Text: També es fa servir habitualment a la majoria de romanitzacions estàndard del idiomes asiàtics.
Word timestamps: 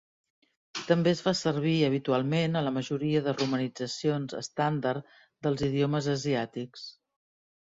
També 0.91 1.11
es 1.15 1.19
fa 1.25 1.33
servir 1.39 1.73
habitualment 1.89 2.57
a 2.61 2.63
la 2.67 2.71
majoria 2.77 3.21
de 3.27 3.35
romanitzacions 3.37 4.35
estàndard 4.41 5.13
del 5.49 5.63
idiomes 5.69 6.11
asiàtics. 6.17 6.89